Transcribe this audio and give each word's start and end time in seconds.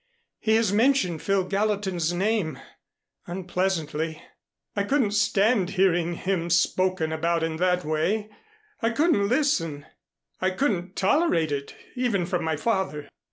"He 0.39 0.55
has 0.55 0.73
mentioned 0.73 1.21
Phil 1.21 1.43
Gallatin's 1.43 2.11
name 2.11 2.57
unpleasantly. 3.27 4.19
I 4.75 4.81
couldn't 4.81 5.11
stand 5.11 5.69
hearing 5.77 6.15
him 6.15 6.49
spoken 6.49 7.11
about 7.11 7.43
in 7.43 7.57
that 7.57 7.85
way. 7.85 8.31
I 8.81 8.89
couldn't 8.89 9.29
listen. 9.29 9.85
I 10.39 10.49
couldn't 10.49 10.95
tolerate 10.95 11.51
it 11.51 11.75
even 11.95 12.25
from 12.25 12.43
my 12.43 12.57
father. 12.57 13.09